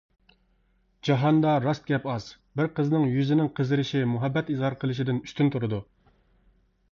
[1.09, 2.25] جاھاندا راست گەپ ئاز،
[2.61, 5.83] بىر قىزنىڭ يۈزىنىڭ قىزىرىشى مۇھەببەت ئىزھار قىلىشىدىن ئۈستۈن تۇرىدۇ.